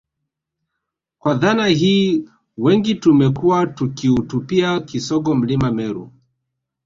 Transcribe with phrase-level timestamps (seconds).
[1.19, 6.11] Kwa dhana hii wengi tumekuwa tukiutupia kisogo Mlima Meru